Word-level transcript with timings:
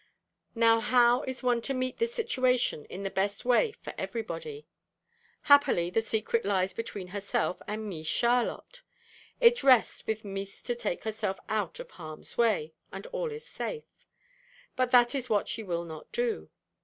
Now 0.55 0.79
how 0.79 1.21
is 1.27 1.43
one 1.43 1.61
to 1.61 1.75
meet 1.75 1.99
this 1.99 2.11
situation 2.11 2.85
in 2.85 3.03
the 3.03 3.11
best 3.11 3.45
way 3.45 3.71
for 3.71 3.93
everybody? 3.99 4.65
Happily 5.43 5.91
the 5.91 6.01
secret 6.01 6.43
lies 6.43 6.73
between 6.73 7.09
herself 7.09 7.61
and 7.67 7.87
Mees 7.87 8.07
Charlotte: 8.07 8.81
it 9.39 9.61
rests 9.63 10.07
with 10.07 10.25
Mees 10.25 10.63
to 10.63 10.73
take 10.73 11.03
herself 11.03 11.39
out 11.49 11.79
of 11.79 11.91
harm's 11.91 12.35
way: 12.35 12.73
and 12.91 13.05
all 13.11 13.31
is 13.31 13.45
safe. 13.45 14.07
But 14.75 14.89
that 14.89 15.13
is 15.13 15.29
what 15.29 15.47
she 15.47 15.61
will 15.61 15.85
not 15.85 16.11
do. 16.11 16.49